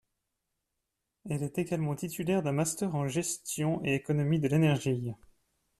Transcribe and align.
Elle 1.29 1.43
est 1.43 1.59
également 1.59 1.93
titulaire 1.95 2.41
d’un 2.41 2.53
master 2.53 2.95
en 2.95 3.07
gestion 3.07 3.83
et 3.85 3.93
économie 3.93 4.39
de 4.39 4.47
l’énergie. 4.47 5.13